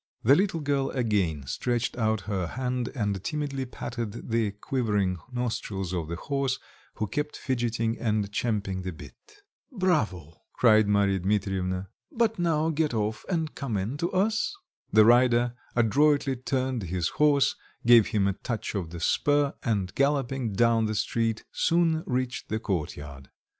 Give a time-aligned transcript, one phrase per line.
[0.23, 6.07] The little girl again stretched out her hand and timidly patted the quivering nostrils of
[6.07, 6.57] the horse,
[6.95, 9.43] who kept fidgeting and champing the bit.
[9.71, 14.55] "Bravo!" cried Marya Dmitrievna, "but now get off and come in to us."
[14.91, 17.53] The rider adroitly turned his horse,
[17.85, 22.57] gave him a touch of the spur, and galloping down the street soon reached the
[22.59, 23.29] courtyard.